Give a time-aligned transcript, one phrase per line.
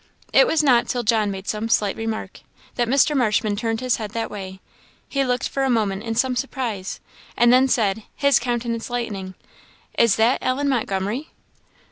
[0.33, 2.39] It was not till John made some slight remark,
[2.73, 3.15] that Mr.
[3.15, 4.59] Marshman turned his head that way;
[5.07, 6.99] he looked for a moment in some surprise,
[7.37, 9.35] and then said, his countenance lightening,
[9.99, 11.29] "Is that Ellen Montgomery?"